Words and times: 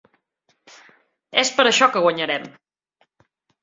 És 1.43 1.53
per 1.59 1.69
això 1.73 1.93
que 1.95 2.05
guanyarem! 2.09 2.53